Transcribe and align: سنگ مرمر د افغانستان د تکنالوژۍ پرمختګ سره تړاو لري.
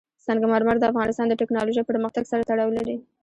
سنگ 0.25 0.41
مرمر 0.51 0.75
د 0.79 0.83
افغانستان 0.91 1.27
د 1.29 1.33
تکنالوژۍ 1.41 1.83
پرمختګ 1.89 2.23
سره 2.31 2.45
تړاو 2.49 2.75
لري. 2.77 2.95